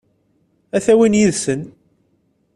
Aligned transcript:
Ad 0.75 0.81
t-awin 0.85 1.19
yid-sen? 1.19 1.61